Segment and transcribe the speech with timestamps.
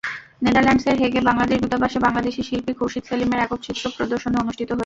[0.41, 4.79] নেদারল্যান্ডসের হেগে বাংলাদেশ দূতাবাসে বাংলাদেশি শিল্পী খুরশীদ সেলিমের একক চিত্র প্রদর্শনী অনুষ্ঠিত হয়েছে।